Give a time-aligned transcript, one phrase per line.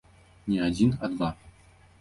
[0.53, 1.31] Не адзін, а два.